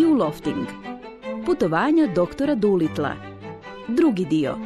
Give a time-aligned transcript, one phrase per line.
[0.00, 0.66] Hugh Lofting.
[1.46, 3.16] Putovanja doktora Dulitla.
[3.88, 4.58] Drugi dio.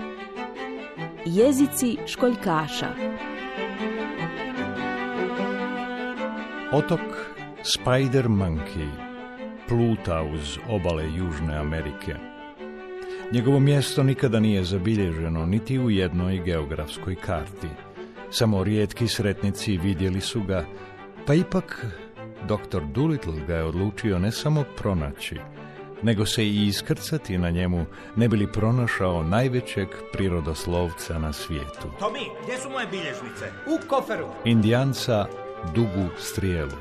[1.25, 2.89] Jezici školjkaša.
[6.73, 7.01] Otok
[7.63, 8.89] Spider Monkey
[9.69, 12.15] pluta uz obale Južne Amerike.
[13.33, 17.69] Njegovo mjesto nikada nije zabilježeno niti u jednoj geografskoj karti.
[18.31, 20.65] Samo rijetki sretnici vidjeli su ga,
[21.27, 21.87] pa ipak
[22.49, 22.81] Dr.
[22.95, 25.37] Doolittle ga je odlučio ne samo pronaći,
[26.03, 31.89] nego se i iskrcati na njemu, ne bi li pronašao najvećeg prirodoslovca na svijetu.
[31.99, 33.53] Tomi, gdje su moje bilježnice?
[33.67, 34.27] U koferu.
[34.45, 35.27] Indijanca
[35.75, 36.77] dugu strijelu,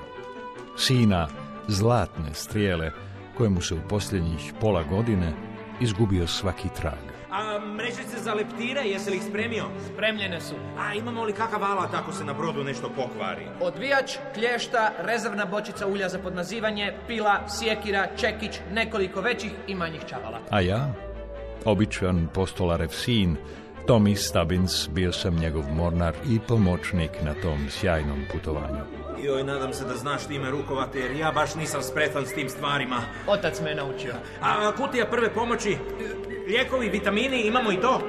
[0.77, 1.27] sina
[1.67, 2.91] zlatne strijele,
[3.37, 5.33] kojemu se u posljednjih pola godine
[5.81, 7.13] izgubio svaki trag.
[7.31, 9.63] A mrežice za leptire, jesi li ih spremio?
[9.93, 10.55] Spremljene su.
[10.77, 13.47] A imamo li kakav alat ako se na brodu nešto pokvari?
[13.61, 20.39] Odvijač, klješta, rezervna bočica ulja za podmazivanje, pila, sjekira, čekić, nekoliko većih i manjih čavala.
[20.49, 20.93] A ja,
[21.65, 23.37] običan postolarev sin,
[23.87, 28.81] Tommy Stubbins, bio sam njegov mornar i pomoćnik na tom sjajnom putovanju.
[29.23, 33.01] Joj, nadam se da znaš time rukovati, jer ja baš nisam spretan s tim stvarima.
[33.27, 34.13] Otac me naučio.
[34.41, 35.77] A kutija prve pomoći,
[36.47, 38.01] lijekovi, vitamini, imamo i to?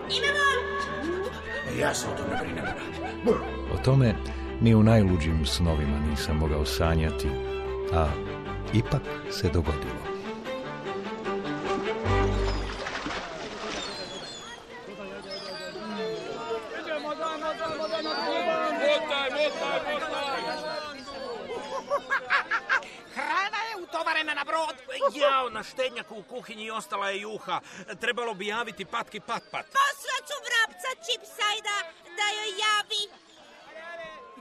[1.81, 2.65] Ja se o tome brinem.
[3.75, 4.15] O tome
[4.61, 7.29] ni u najluđim snovima nisam mogao sanjati,
[7.93, 8.07] a
[8.75, 10.04] ipak se dogodilo.
[25.55, 27.61] Na štednjaku u kuhinji ostala je juha.
[28.01, 29.67] Trebalo bi javiti patki pat pat.
[29.67, 31.77] Poslat ću vrapca Čipsajda
[32.17, 33.03] da joj javi.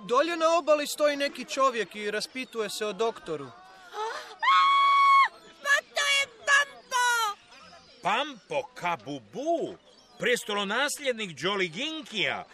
[0.08, 3.48] Dolje na obali stoji neki čovjek i raspituje se o doktoru.
[5.64, 7.38] Pa to je Bambo!
[8.02, 9.78] Pampo Kabubu,
[10.20, 11.30] prestolonasljednik
[11.68, 12.46] Ginkija.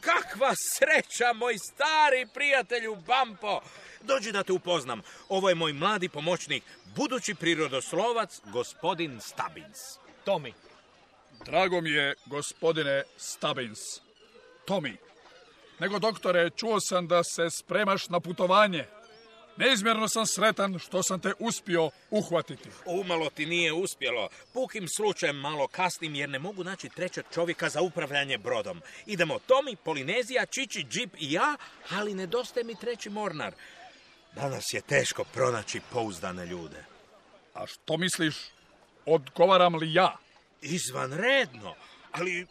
[0.00, 3.60] Kakva sreća, moj stari prijatelju Bampo!
[4.02, 5.02] Dođi da te upoznam.
[5.28, 6.62] Ovo je moj mladi pomoćnik,
[6.96, 9.78] budući prirodoslovac, gospodin Stabins.
[10.24, 10.54] Tomi.
[11.44, 13.80] Drago mi je, gospodine Stubbins.
[14.64, 14.96] Tomi.
[15.78, 18.84] Nego, doktore, čuo sam da se spremaš na putovanje.
[19.56, 22.68] Neizmjerno sam sretan što sam te uspio uhvatiti.
[22.86, 24.28] Umalo ti nije uspjelo.
[24.52, 28.80] Pukim slučajem malo kasnim jer ne mogu naći trećeg čovjeka za upravljanje brodom.
[29.06, 31.56] Idemo Tomi, Polinezija, Čiči, Džip i ja,
[31.90, 33.52] ali nedostaje mi treći mornar.
[34.34, 36.84] Danas je teško pronaći pouzdane ljude.
[37.54, 38.36] A što misliš,
[39.06, 40.16] odgovaram li ja?
[40.62, 41.74] Izvanredno.
[42.12, 42.46] Ali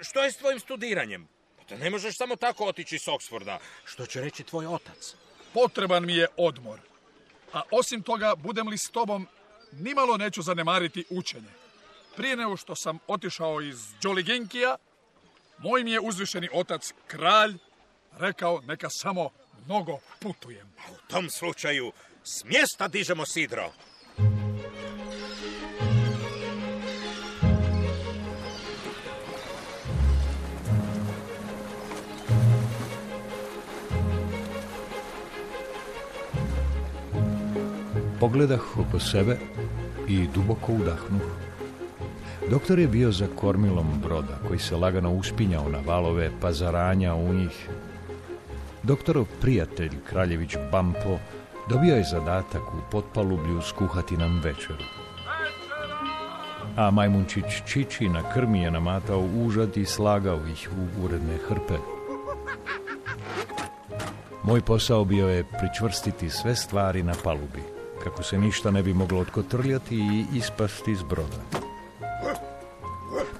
[0.00, 1.28] što je s tvojim studiranjem?
[1.56, 3.58] Pa te ne možeš samo tako otići s Oxforda.
[3.84, 5.14] Što će reći tvoj otac?
[5.52, 6.80] Potreban mi je odmor.
[7.52, 9.28] A osim toga, budem li s tobom,
[9.72, 11.50] nimalo neću zanemariti učenje.
[12.16, 14.76] Prije nego što sam otišao iz Džoliginkija,
[15.58, 17.54] moj mi je uzvišeni otac, kralj,
[18.18, 19.30] rekao neka samo
[19.66, 20.66] mnogo putujem.
[20.92, 21.92] U tom slučaju
[22.24, 23.70] s mjesta dižemo sidro.
[38.20, 39.38] Pogledah oko sebe
[40.08, 41.22] i duboko udahnuh.
[42.50, 47.34] Doktor je bio za kormilom broda, koji se lagano uspinjao na valove, pa zaranjao u
[47.34, 47.68] njih.
[48.86, 51.18] Doktorov prijatelj, kraljević Bampo,
[51.68, 54.84] dobio je zadatak u potpalublju skuhati nam večeru.
[56.76, 61.74] A majmunčić Čiči na krmi je namatao užad i slagao ih u uredne hrpe.
[64.42, 67.62] Moj posao bio je pričvrstiti sve stvari na palubi,
[68.04, 71.40] kako se ništa ne bi moglo otkotrljati i ispasti s broda.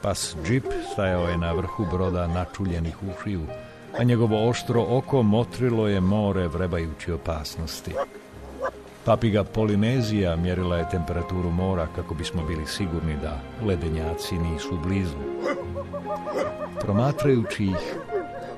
[0.03, 3.47] Pas džip stajao je na vrhu broda načuljenih ušiju,
[3.99, 7.93] a njegovo oštro oko motrilo je more vrebajući opasnosti.
[9.05, 15.19] Papiga Polinezija mjerila je temperaturu mora kako bismo bili sigurni da ledenjaci nisu blizu.
[16.81, 17.95] Promatrajući ih,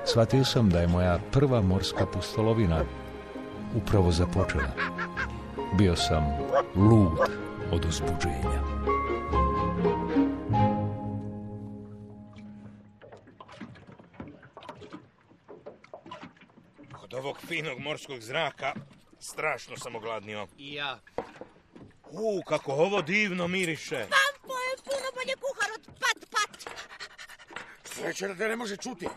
[0.05, 2.81] shvatio sam da je moja prva morska pustolovina
[3.77, 4.71] upravo započela.
[5.79, 6.25] Bio sam
[6.77, 7.19] lud
[7.73, 8.96] od uzbuđenja.
[17.37, 18.75] Ovog finog morskog zraka
[19.21, 20.47] strašno sam ogladnio.
[20.59, 21.01] I ja.
[22.11, 23.97] U, kako ovo divno miriše.
[23.97, 26.75] Bambo je puno bolje kuhar od Pat Pat.
[27.85, 29.09] Sreće da te ne može čuti.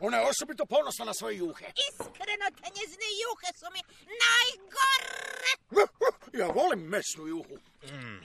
[0.00, 1.64] Ona je osobito ponosna na svoje juhe.
[1.64, 3.80] Iskreno, te njezine juhe su mi
[4.24, 5.14] najgore.
[6.32, 7.58] Ja volim mesnu juhu.
[7.82, 8.20] Mm,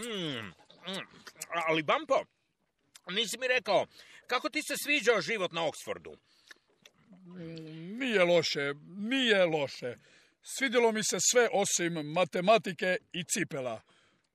[0.00, 0.52] mm.
[1.68, 2.24] Ali, Bampo,
[3.10, 3.86] nisi mi rekao,
[4.26, 6.16] kako ti se sviđao život na Oksfordu?
[8.02, 9.96] Nije loše, nije loše.
[10.42, 13.80] Svidjelo mi se sve osim matematike i cipela.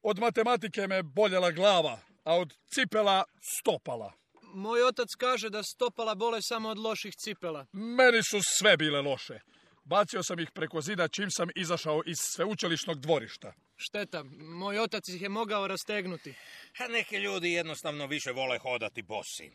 [0.02, 3.24] Od matematike me boljela glava, a od cipela
[3.60, 4.14] stopala.
[4.42, 7.66] Moj otac kaže da stopala bole samo od loših cipela.
[7.72, 9.40] Meni su sve bile loše.
[9.84, 13.54] Bacio sam ih preko zida čim sam izašao iz sveučilišnog dvorišta.
[13.78, 16.34] Šteta, moj otac ih je mogao rastegnuti.
[16.80, 19.52] A neki ljudi jednostavno više vole hodati bosi.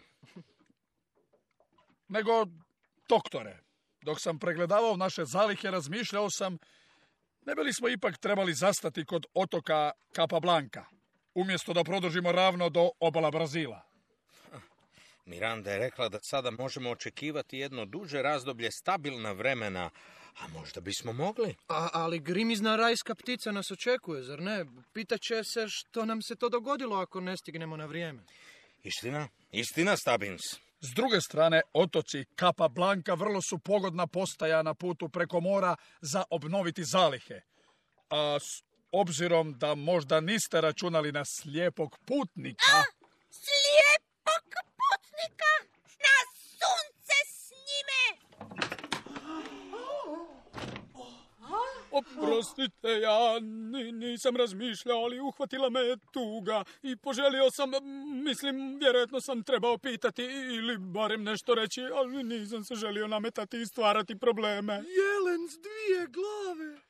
[2.09, 2.47] Nego,
[3.09, 3.59] doktore,
[4.03, 6.59] dok sam pregledavao naše zalihe, razmišljao sam,
[7.47, 10.85] ne bi li smo ipak trebali zastati kod otoka Capablanca,
[11.35, 13.83] umjesto da produžimo ravno do obala Brazila.
[15.27, 19.91] Miranda je rekla da sada možemo očekivati jedno duže razdoblje stabilna vremena,
[20.41, 21.55] a možda bismo mogli.
[21.69, 24.67] A, ali grimizna rajska ptica nas očekuje, zar ne?
[24.93, 28.23] Pitaće se što nam se to dogodilo ako ne stignemo na vrijeme.
[28.85, 29.29] Istina?
[29.53, 30.41] Istina, Stabins.
[30.85, 36.25] S druge strane, otoci Kapa Blanka vrlo su pogodna postaja na putu preko mora za
[36.31, 37.41] obnoviti zalihe.
[38.11, 38.63] A s
[38.93, 42.79] obzirom da možda niste računali na slijepog putnika...
[43.31, 44.45] Slijepog
[44.81, 45.53] putnika
[46.05, 48.03] na sunce s njime.
[51.93, 57.71] Oprostite, ja ni- nisam razmišljao, ali uhvatila me je tuga i poželio sam,
[58.25, 60.23] mislim, vjerojatno sam trebao pitati
[60.57, 64.73] ili barem nešto reći, ali nisam se želio nametati i stvarati probleme.
[64.73, 66.81] Jelen s dvije glave.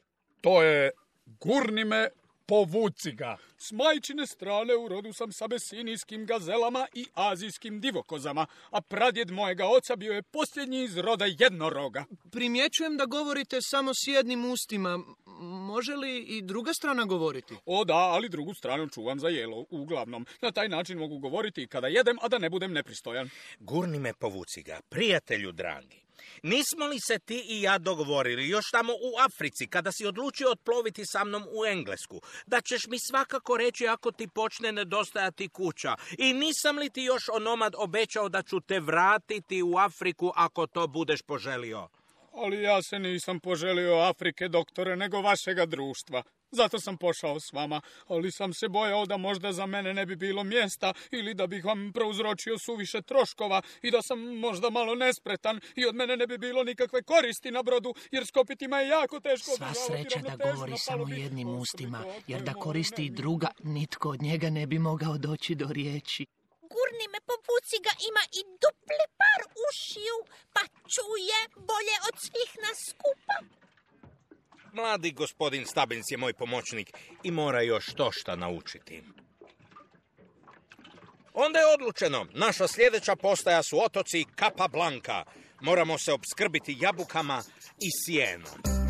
[0.41, 0.91] To je
[1.27, 2.09] gurni me,
[2.47, 3.37] povuci ga.
[3.59, 9.67] S majčine strane u rodu sam sa besinijskim gazelama i azijskim divokozama, a pradjed mojega
[9.67, 12.05] oca bio je posljednji iz roda jednoroga.
[12.31, 14.99] Primjećujem da govorite samo s jednim ustima.
[15.43, 17.55] Može li i druga strana govoriti?
[17.67, 20.27] O da, ali drugu stranu čuvam za jelo, uglavnom.
[20.41, 23.31] Na taj način mogu govoriti i kada jedem, a da ne budem nepristojan.
[23.61, 26.03] Gurni me, povuci ga, prijatelju dragi.
[26.43, 31.03] Nismo li se ti i ja dogovorili još tamo u Africi, kada si odlučio otploviti
[31.07, 35.95] sa mnom u Englesku, da ćeš mi svakako reći ako ti počne nedostajati kuća?
[36.19, 40.87] I nisam li ti još onomad obećao da ću te vratiti u Afriku ako to
[40.87, 41.89] budeš poželio?
[42.35, 46.23] Ali ja se nisam poželio Afrike, doktore, nego vašega društva.
[46.51, 50.17] Zato sam pošao s vama, ali sam se bojao da možda za mene ne bi
[50.17, 55.61] bilo mjesta ili da bih vam prouzročio suviše troškova i da sam možda malo nespretan
[55.77, 59.51] i od mene ne bi bilo nikakve koristi na brodu, jer skopitima je jako teško
[59.57, 64.23] Sva sreća da govori samo jednim ustima, jer je da koristi i druga, nitko od
[64.23, 66.27] njega ne bi mogao doći do riječi.
[66.73, 70.19] Gurni me, povuci ga, ima i duple par ušiju,
[70.55, 70.63] pa
[70.95, 71.39] čuje
[71.71, 73.37] bolje od svih nas skupa.
[74.73, 76.89] Mladi gospodin Stabins je moj pomoćnik
[77.23, 79.03] i mora još to šta naučiti.
[81.35, 82.27] Onda je odlučeno.
[82.35, 85.25] Naša sljedeća postaja su otoci Capablanca.
[85.61, 87.43] Moramo se obskrbiti jabukama
[87.79, 88.83] i sjenom.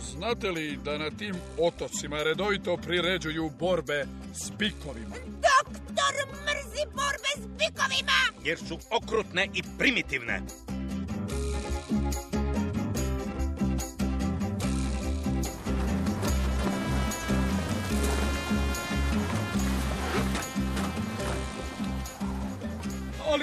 [0.00, 4.06] Znate li da na tim otocima redovito priređuju borbe
[4.38, 5.14] s bikovima?
[5.26, 6.14] Doktor
[6.44, 8.18] mrzi borbe s bikovima.
[8.44, 10.42] Jer su okrutne i primitivne.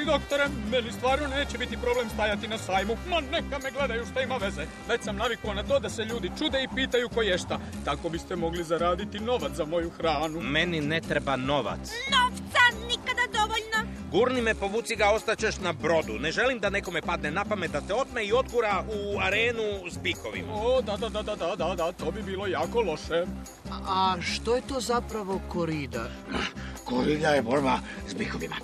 [0.05, 2.97] Doktore, meni stvarno neće biti problem stajati na sajmu.
[3.09, 4.65] Ma neka me gledaju šta ima veze.
[4.89, 7.59] Već sam navikao na to da se ljudi čude i pitaju ko je šta.
[7.85, 10.41] Tako biste mogli zaraditi novac za moju hranu.
[10.41, 11.91] Meni ne treba novac.
[12.11, 13.91] Novca nikada dovoljno.
[14.11, 16.13] Gurni me, povuci ga, ostaćeš na brodu.
[16.19, 19.97] Ne želim da nekome padne na pamet da te otme i odgura u arenu s
[19.97, 20.53] bikovima.
[20.53, 23.25] O, da, da, da, da, da, da, da, to bi bilo jako loše.
[23.71, 26.09] A što je to zapravo korida?
[26.85, 28.55] Korida je borba s bikovima.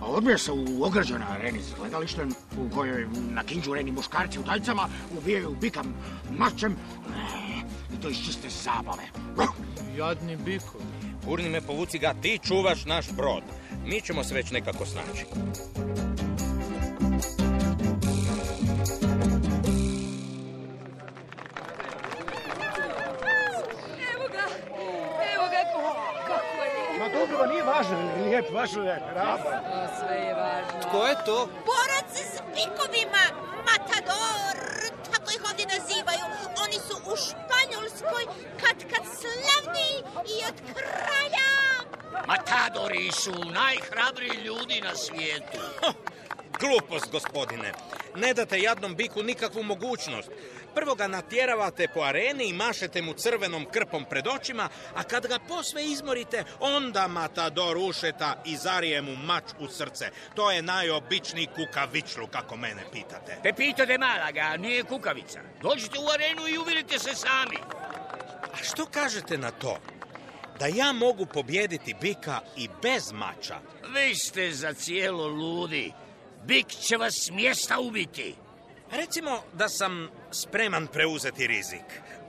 [0.00, 5.82] Odbija se u ograđenoj areni s gledalištem u kojoj nakinđureni muškarci u tajcama ubijaju bika
[6.30, 6.76] mačem e,
[7.94, 9.02] i to iz čiste zabave.
[9.96, 10.84] Jadni bikovi.
[11.26, 13.42] Gurni me, povuci ga, ti čuvaš naš brod.
[13.86, 15.24] Mi ćemo se već nekako snaći.
[27.34, 29.54] Dobro, nije važno, lijep, važno je hrabar.
[29.98, 30.90] Sve je važno.
[30.90, 31.38] Ko je to?
[31.70, 33.24] Borac s bikovima,
[33.68, 34.56] matador,
[35.12, 36.24] tako ih ovdje nazivaju.
[36.64, 38.24] Oni su u Španjolskoj
[38.62, 39.96] kad kad slavniji
[40.32, 41.50] i od kralja
[42.26, 45.58] Matadori su najhrabriji ljudi na svijetu.
[46.64, 47.72] Glupost, gospodine.
[48.16, 50.30] Ne date jadnom biku nikakvu mogućnost.
[50.74, 55.38] Prvo ga natjeravate po areni i mašete mu crvenom krpom pred očima, a kad ga
[55.48, 60.10] posve izmorite, onda matador ušeta i zarije mu mač u srce.
[60.34, 63.38] To je najobičniji kukavičlu, kako mene pitate.
[63.42, 65.40] Pepito de Malaga nije kukavica.
[65.62, 67.58] Dođite u arenu i uvjerite se sami.
[68.52, 69.78] A što kažete na to?
[70.58, 73.56] Da ja mogu pobijediti bika i bez mača.
[73.94, 75.92] Vi ste za cijelo ludi.
[76.46, 78.34] Bik će vas s mjesta ubiti.
[78.90, 81.84] Recimo da sam spreman preuzeti rizik.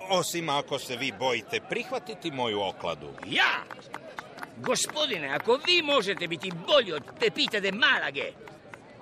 [0.10, 3.10] Osim ako se vi bojite prihvatiti moju okladu.
[3.27, 3.63] Ja?
[4.57, 8.31] Gospodine, ako vi možete biti bolji od Pepita de Malage,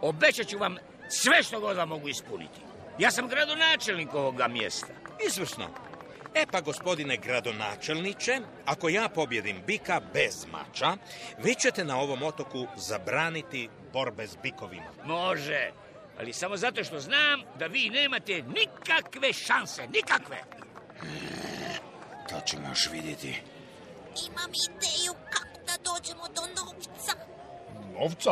[0.02, 0.78] obećat ću vam
[1.10, 2.60] sve što god vam mogu ispuniti.
[3.00, 4.94] Ja sam gradonačelnik ovoga mjesta.
[5.28, 5.68] Izvrsno.
[6.36, 10.98] E pa, gospodine gradonačelniče, ako ja pobjedim bika bez mača,
[11.44, 14.92] vi ćete na ovom otoku zabraniti borbe s bikovima.
[15.06, 15.72] Može,
[16.20, 20.38] ali samo zato što znam da vi nemate nikakve šanse, nikakve.
[22.30, 23.42] To ćemo još vidjeti.
[24.28, 27.14] Imam ideju kako da dođemo do novca.
[28.00, 28.32] Novca?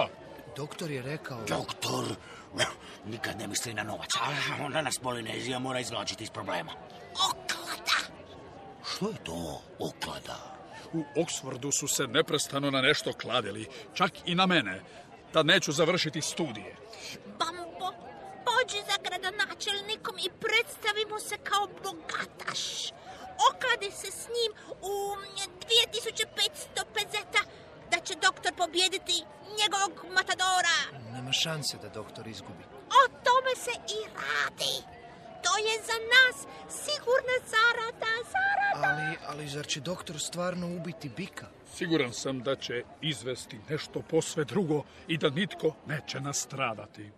[0.55, 1.43] Doktor je rekao...
[1.47, 2.05] Doktor,
[3.05, 6.71] nikad ne misli na novac, a onda nas Polinezija mora izvlačiti iz problema.
[7.29, 8.21] Oklada!
[8.85, 10.57] Što je to oklada?
[10.93, 14.81] U Oksfordu su se neprestano na nešto kladili, čak i na mene,
[15.33, 16.75] da neću završiti studije.
[17.39, 17.89] Bambo,
[18.45, 22.91] pođi za gradonačelnikom i predstavimo se kao bogataš.
[23.49, 25.15] Okladi se s njim u
[25.95, 27.41] 2500 pezeta
[27.91, 29.23] da će doktor pobijediti
[29.59, 30.77] njegovog matadora.
[31.13, 32.63] Nema šanse da doktor izgubi.
[32.99, 35.00] O tome se i radi.
[35.43, 36.37] To je za nas
[36.69, 38.87] sigurna zarada, zarada.
[38.87, 41.47] Ali, ali zar će doktor stvarno ubiti bika?
[41.75, 47.11] Siguran sam da će izvesti nešto posve drugo i da nitko neće nastradati.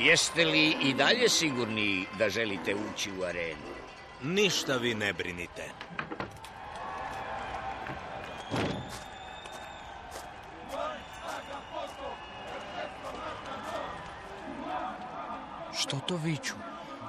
[0.00, 3.70] Jeste li i dalje sigurni da želite ući u arenu?
[4.22, 5.64] Ništa vi ne brinite.
[15.90, 16.54] Što to viču?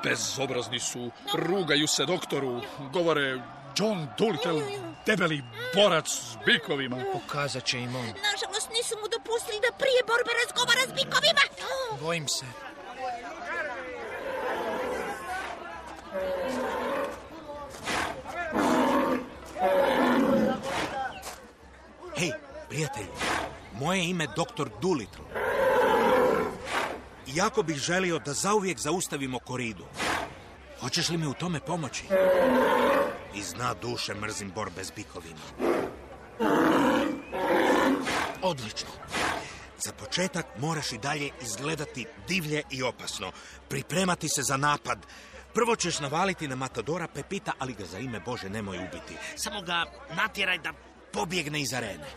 [0.04, 2.62] Bezobrazni su, rugaju se doktoru,
[2.94, 3.42] govore
[3.78, 4.62] John Dolittle,
[5.06, 5.44] debeli
[5.76, 6.98] borac s bikovima.
[7.14, 8.06] Pokazat će im on.
[8.06, 11.42] Nažalost, nisu mu dopustili da prije borbe razgovara s bikovima.
[12.02, 12.46] Bojim se.
[22.18, 22.32] Hej,
[22.70, 23.14] prijatelju,
[23.74, 25.41] moje ime je doktor Doolittle.
[27.34, 29.86] Jako bih želio da zauvijek zaustavimo koridu.
[30.80, 32.04] Hoćeš li mi u tome pomoći?
[33.36, 35.40] I zna duše mrzim borbe s bikovima.
[38.42, 38.90] Odlično.
[39.78, 43.32] Za početak moraš i dalje izgledati divlje i opasno.
[43.70, 45.06] Pripremati se za napad.
[45.54, 49.16] Prvo ćeš navaliti na Matadora Pepita, ali ga za ime Bože nemoj ubiti.
[49.36, 49.86] Samo ga
[50.16, 50.74] natjeraj da
[51.14, 52.08] pobjegne iz arene.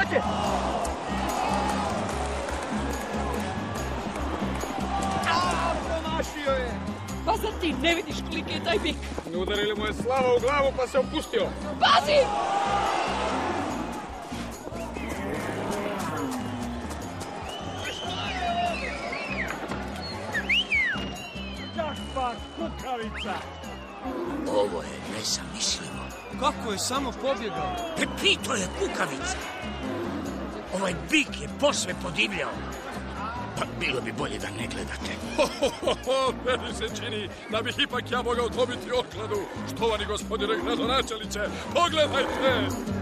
[0.00, 0.20] Sad će.
[5.30, 6.70] A, promašio je.
[7.26, 8.96] Pa zar ti ne vidiš koliki je taj bik?
[9.36, 11.46] Udarili mu je slava u glavu pa se opustio.
[11.80, 12.20] Pazi!
[21.76, 23.34] Kakva kukavica!
[24.48, 26.04] Ovo je nezamislivo.
[26.40, 27.76] Kako je samo pobjegao?
[27.96, 29.59] Pepito je kukavica.
[30.80, 32.50] Ovaj bik je posve podivljao.
[33.58, 35.12] Pa bilo bi bolje da ne gledate.
[36.46, 39.40] Meni se čini da bih ipak ja mogao dobiti okladu.
[39.74, 41.40] Štovani gospodine gradonačeliće,
[41.74, 42.99] pogledajte!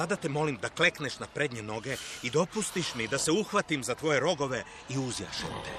[0.00, 3.94] Sada te molim da klekneš na prednje noge i dopustiš mi da se uhvatim za
[3.94, 5.70] tvoje rogove i uzjašem te.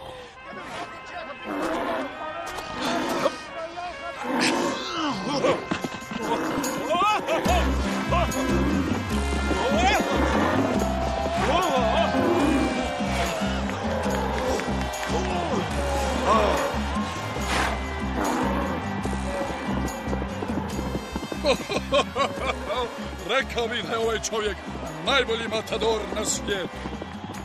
[23.39, 24.57] Rekao mi da je ovaj čovjek
[25.05, 26.77] najbolji matador na svijetu.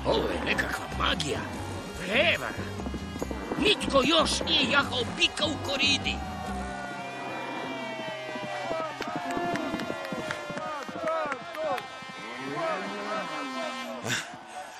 [0.06, 1.40] Ovo je nekakva magija.
[1.98, 2.64] Prevara.
[3.58, 6.14] Nitko još nije jahao bika u koridi.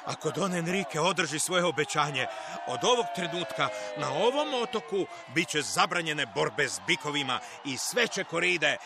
[0.07, 2.27] Ako Don Enrique održi svoje obećanje,
[2.67, 8.25] od ovog trenutka na ovom otoku bit će zabranjene borbe s bikovima i sve će
[8.25, 8.77] koride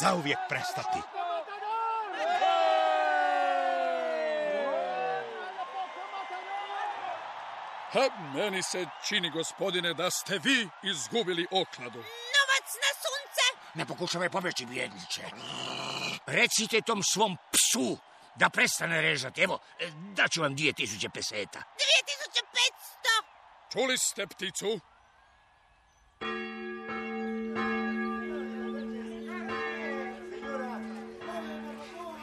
[0.00, 1.25] zauvijek prestati.
[7.96, 11.98] Ha, meni se čini, gospodine, da ste vi izgubili okladu.
[11.98, 13.44] Novac na sunce!
[13.74, 15.22] Ne pokušavaj pobjeći, vjedniče.
[16.26, 17.98] Recite tom svom psu
[18.34, 19.42] da prestane režati.
[19.42, 19.58] Evo,
[20.14, 21.58] daću vam 2000 peseta.
[21.58, 21.62] 2500!
[23.72, 24.80] Čuli ste pticu?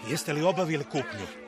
[0.10, 1.43] Jeste li obavili kupnju?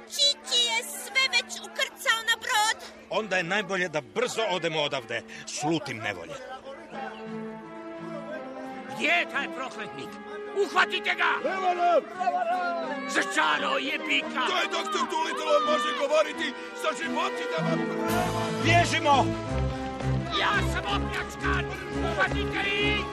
[3.17, 5.21] Onda je najbolje da brzo odemo odavde.
[5.45, 6.33] Slutim nevolje.
[8.95, 10.09] Gdje je taj prokletnik?
[10.63, 11.49] Uhvatite ga!
[11.55, 12.01] Evo nam!
[13.09, 14.43] Začarao je bika!
[14.49, 15.01] To je doktor
[15.55, 17.73] on može govoriti sa životinjama.
[18.63, 19.25] Bježimo!
[20.39, 21.65] Ja sam opljačkan!
[22.05, 23.05] Uhvatite ih!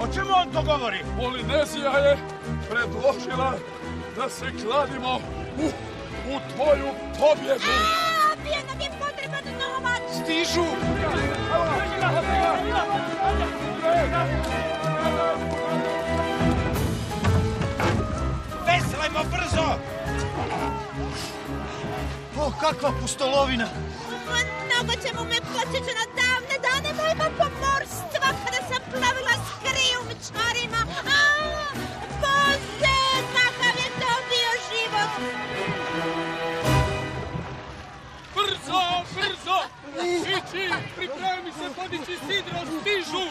[0.00, 0.98] O čemu on to govori?
[1.16, 2.16] Polinezija je
[2.70, 3.52] predložila
[4.16, 5.20] da se kladimo
[5.58, 5.66] u,
[6.34, 6.88] u tvoju
[7.18, 8.07] pobjedu.
[10.28, 10.46] Novac.
[10.46, 10.64] Stižu!
[18.66, 19.78] Veslajmo brzo!
[22.36, 23.68] O, kakva pustolovina!
[24.66, 30.80] Mnogo ćemo me podsjeća na davne dane mojega pomorstva kada sam plavila s krijumčarima.
[31.06, 31.17] A,
[39.98, 40.64] Čiči,
[40.96, 43.24] pripremi se podići sidro, stižu!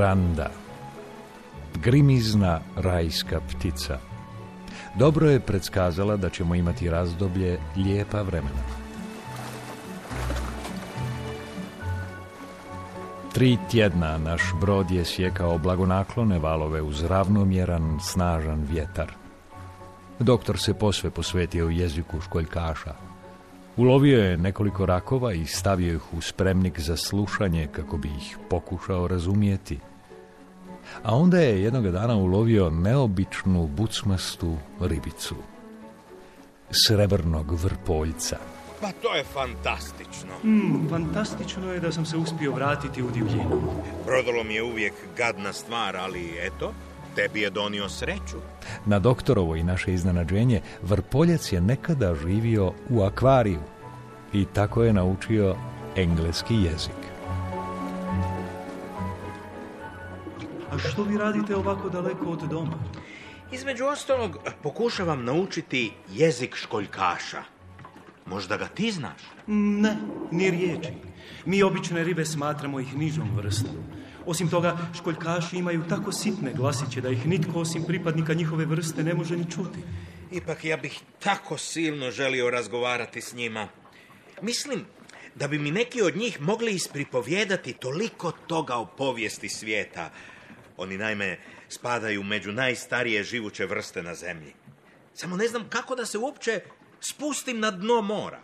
[0.00, 0.50] Miranda
[1.82, 3.98] Grimizna rajska ptica
[4.98, 8.62] Dobro je predskazala da ćemo imati razdoblje lijepa vremena.
[13.32, 19.12] Tri tjedna naš brod je sjekao blagonaklone valove uz ravnomjeran, snažan vjetar.
[20.18, 22.94] Doktor se posve posvetio jeziku školjkaša.
[23.76, 29.08] Ulovio je nekoliko rakova i stavio ih u spremnik za slušanje kako bi ih pokušao
[29.08, 29.78] razumijeti.
[31.02, 35.34] A onda je jednog dana ulovio neobičnu bucmastu ribicu.
[36.70, 38.36] Srebrnog vrpoljca.
[38.80, 40.32] Pa to je fantastično.
[40.44, 43.62] Mm, fantastično je da sam se uspio vratiti u divljinu.
[44.06, 46.72] Brodolom je uvijek gadna stvar, ali eto,
[47.14, 48.36] tebi je donio sreću.
[48.86, 53.60] Na doktorovo i naše iznenađenje, vrpoljac je nekada živio u akvariju
[54.32, 55.56] i tako je naučio
[55.96, 57.00] engleski jezik.
[60.70, 62.78] A što vi radite ovako daleko od doma?
[63.52, 67.42] Između ostalog, pokušavam naučiti jezik školjkaša.
[68.26, 69.22] Možda ga ti znaš?
[69.46, 69.96] Ne,
[70.30, 70.92] ni riječi.
[71.44, 73.76] Mi obične ribe smatramo ih nižom vrstom.
[74.26, 79.14] Osim toga, školjkaši imaju tako sitne glasiće da ih nitko osim pripadnika njihove vrste ne
[79.14, 79.78] može ni čuti.
[80.32, 83.68] Ipak ja bih tako silno želio razgovarati s njima.
[84.42, 84.84] Mislim
[85.34, 90.10] da bi mi neki od njih mogli ispripovijedati toliko toga o povijesti svijeta.
[90.80, 91.38] Oni naime
[91.68, 94.54] spadaju među najstarije živuće vrste na zemlji.
[95.14, 96.60] Samo ne znam kako da se uopće
[97.00, 98.40] spustim na dno mora.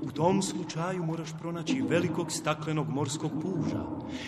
[0.00, 3.84] U tom slučaju moraš pronaći velikog staklenog morskog puža.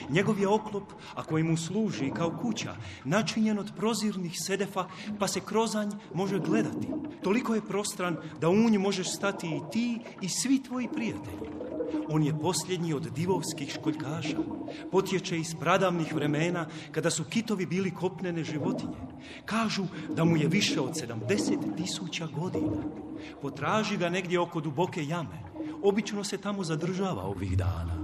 [0.08, 4.86] Njegov je oklop, a koji mu služi kao kuća, načinjen od prozirnih sedefa,
[5.18, 6.88] pa se krozanj može gledati.
[7.22, 11.71] Toliko je prostran da u nji možeš stati i ti i svi tvoji prijatelji.
[12.08, 14.38] On je posljednji od divovskih školjkaša.
[14.90, 18.96] Potječe iz pradavnih vremena kada su kitovi bili kopnene životinje.
[19.44, 22.82] Kažu da mu je više od 70 tisuća godina.
[23.42, 25.42] Potraži ga negdje oko duboke jame.
[25.82, 27.96] Obično se tamo zadržava ovih dana.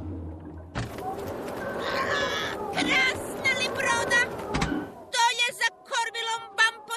[2.72, 4.20] Krasna li broda?
[5.14, 6.88] Dolje za kormilom vam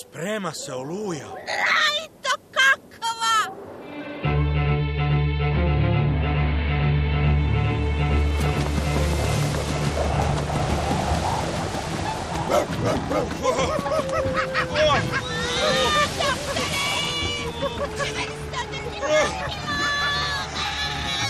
[0.00, 1.26] Sprema se oluja.
[1.26, 3.36] Aj, to kakva!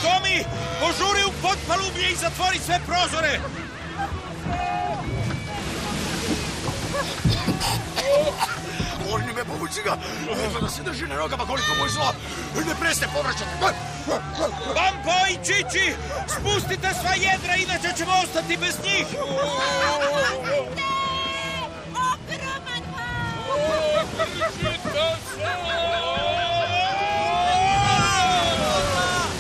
[0.03, 0.45] Tomi,
[0.81, 3.41] požuri u potpalublje i zatvori sve prozore.
[9.37, 9.97] Me povuci ga!
[10.47, 12.15] Izgleda se drži na nogama koliko mu je zlo!
[12.67, 13.51] Ne preste povraćati!
[14.75, 15.95] Bampo i Čiči,
[16.35, 19.07] spustite sva jedra, inače ćemo ostati bez njih.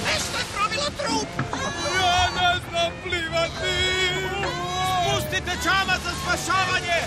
[0.06, 1.28] Nešto je probilo trup!
[2.00, 3.76] Ja ne znam plivati.
[5.02, 6.98] Spustite čamac za spašavanje.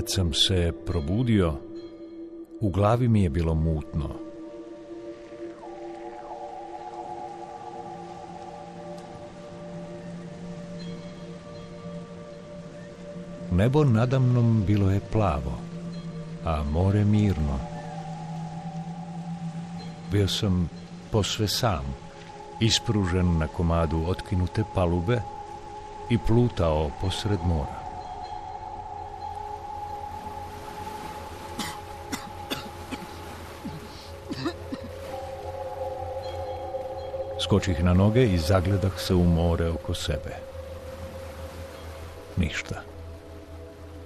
[0.00, 1.54] Kad sam se probudio,
[2.60, 4.08] u glavi mi je bilo mutno.
[13.52, 15.58] Nebo nadamnom bilo je plavo,
[16.44, 17.58] a more mirno.
[20.12, 20.70] Bio sam
[21.10, 21.84] posve sam,
[22.60, 25.20] ispružen na komadu otkinute palube
[26.10, 27.79] i plutao posred mora.
[37.50, 40.36] Skočih na noge i zagledah se u more oko sebe.
[42.36, 42.82] Ništa.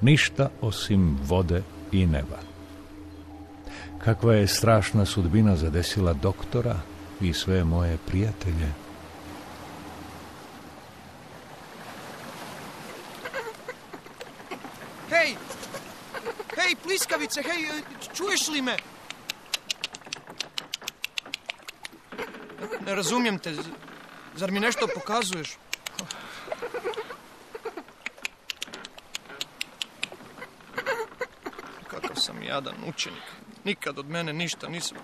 [0.00, 2.40] Ništa osim vode i neba.
[4.04, 6.76] Kakva je strašna sudbina zadesila doktora
[7.20, 8.72] i sve moje prijatelje.
[15.10, 15.36] Hej!
[16.56, 17.82] Hej, pliskavice, hej,
[18.14, 18.76] čuješ li me?
[22.86, 23.54] Ne razumijem te.
[24.36, 25.56] Zar mi nešto pokazuješ?
[31.90, 33.22] Kakav sam jadan učenik.
[33.64, 34.98] Nikad od mene ništa nisam...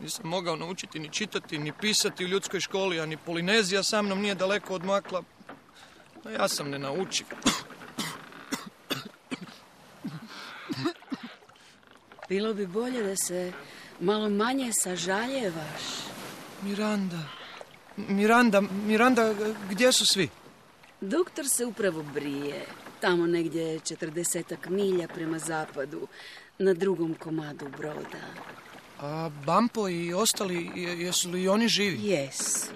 [0.00, 4.20] Nisam mogao naučiti ni čitati, ni pisati u ljudskoj školi, a ni Polinezija sa mnom
[4.20, 5.22] nije daleko odmakla.
[6.24, 7.26] A ja sam ne naučiv.
[12.28, 13.52] Bilo bi bolje da se
[14.00, 16.03] malo manje sažaljevaš.
[16.64, 17.18] Miranda,
[17.98, 19.34] Miranda, Miranda,
[19.70, 20.28] gdje su svi?
[21.00, 22.66] Doktor se upravo brije.
[23.00, 26.08] Tamo negdje 40 milja prema zapadu,
[26.58, 28.24] na drugom komadu broda.
[29.00, 31.98] A Bampo i ostali, je- jesu li oni živi?
[32.02, 32.66] Jesu.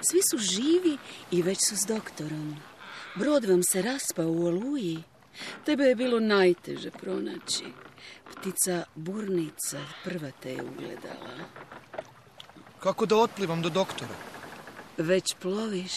[0.00, 0.98] Svi su živi
[1.30, 2.56] i već su s doktorom.
[3.14, 5.02] Brod vam se raspao u oluji.
[5.64, 7.64] Tebe je bilo najteže pronaći.
[8.30, 11.36] Ptica burnica prva te je ugledala.
[12.80, 14.14] Kako da otplivam do doktora?
[14.98, 15.92] Već ploviš?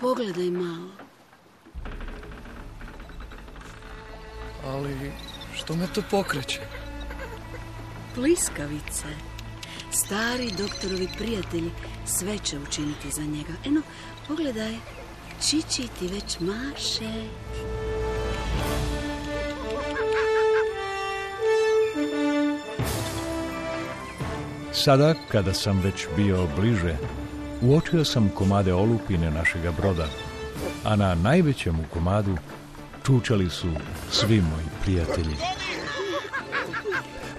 [0.00, 0.90] Pogledaj malo.
[4.64, 5.12] Ali
[5.54, 6.60] što me to pokreće?
[8.14, 9.08] Pliskavice.
[9.90, 11.70] Stari doktorovi prijatelji
[12.06, 13.52] sve će učiniti za njega.
[13.64, 13.82] Eno,
[14.28, 14.76] pogledaj,
[15.40, 17.28] Čiči ti već maše.
[24.86, 26.96] Sada, kada sam već bio bliže,
[27.62, 30.06] uočio sam komade olupine našega broda,
[30.84, 32.36] a na najvećem komadu
[33.06, 33.68] čučali su
[34.10, 35.36] svi moji prijatelji.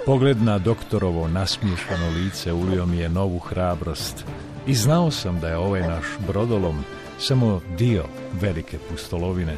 [0.06, 4.26] Pogled na doktorovo nasmiješano lice ulio mi je novu hrabrost
[4.66, 6.84] i znao sam da je ovaj naš brodolom
[7.20, 8.04] samo dio
[8.42, 9.56] velike pustolovine.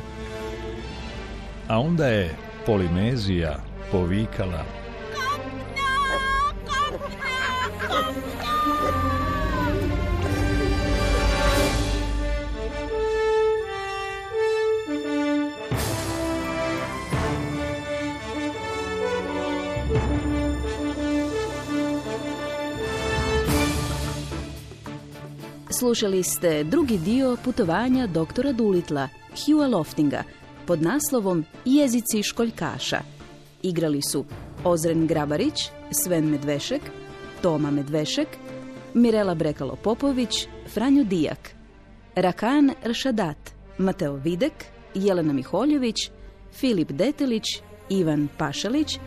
[1.67, 3.59] A onda je Polinezija
[3.91, 4.78] povikala
[25.89, 30.23] Slušali ste drugi dio putovanja doktora Dulitla, Hugha Loftinga,
[30.65, 32.99] pod naslovom Jezici školjkaša.
[33.61, 34.25] Igrali su
[34.63, 36.81] Ozren Grabarić, Sven Medvešek,
[37.41, 38.27] Toma Medvešek,
[38.93, 41.49] Mirela Brekalo-Popović, Franjo Dijak,
[42.15, 44.53] Rakan Ršadat, Mateo Videk,
[44.93, 46.11] Jelena Miholjević,
[46.53, 47.45] Filip Detelić,
[47.89, 48.99] Ivan Pašalić,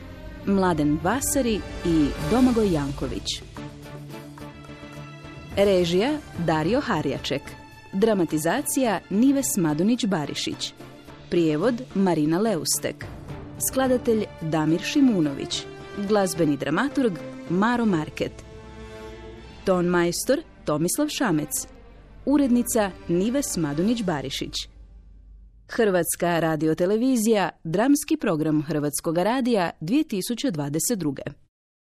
[0.47, 3.52] Mladen Vasari i Domagoj Janković.
[5.57, 7.43] Režija Dario Harjaček.
[7.93, 10.73] Dramatizacija Nives Madunić-Barišić.
[11.31, 13.05] Prijevod Marina Leustek.
[13.71, 15.63] Skladatelj Damir Šimunović.
[16.09, 17.13] Glazbeni dramaturg
[17.51, 18.33] Maro Market.
[19.65, 21.67] Ton majstor Tomislav Šamec.
[22.27, 24.69] Urednica Nives Madunić-Barišić.
[25.69, 31.52] Hrvatska radiotelevizija, dramski program Hrvatskog radija 2022.